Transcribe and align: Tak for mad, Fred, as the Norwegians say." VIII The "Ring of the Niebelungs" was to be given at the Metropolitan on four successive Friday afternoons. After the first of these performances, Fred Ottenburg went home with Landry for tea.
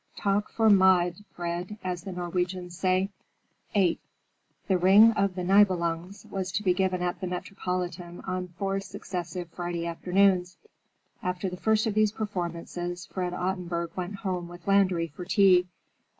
Tak 0.17 0.49
for 0.49 0.67
mad, 0.67 1.17
Fred, 1.35 1.77
as 1.83 2.01
the 2.01 2.11
Norwegians 2.11 2.75
say." 2.75 3.11
VIII 3.75 3.99
The 4.67 4.79
"Ring 4.79 5.11
of 5.11 5.35
the 5.35 5.43
Niebelungs" 5.43 6.25
was 6.25 6.51
to 6.53 6.63
be 6.63 6.73
given 6.73 7.03
at 7.03 7.21
the 7.21 7.27
Metropolitan 7.27 8.21
on 8.21 8.47
four 8.47 8.79
successive 8.79 9.49
Friday 9.51 9.85
afternoons. 9.85 10.57
After 11.21 11.49
the 11.49 11.55
first 11.57 11.85
of 11.85 11.93
these 11.93 12.11
performances, 12.11 13.05
Fred 13.05 13.33
Ottenburg 13.35 13.95
went 13.95 14.15
home 14.15 14.47
with 14.47 14.67
Landry 14.67 15.05
for 15.05 15.23
tea. 15.23 15.67